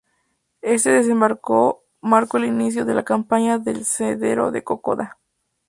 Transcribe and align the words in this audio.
Este 0.63 0.89
desembarco 0.89 1.83
marcó 2.01 2.37
el 2.37 2.45
inicio 2.45 2.85
de 2.85 2.95
la 2.95 3.03
Campaña 3.03 3.59
del 3.59 3.85
Sendero 3.85 4.49
de 4.49 4.63
Kokoda. 4.63 5.19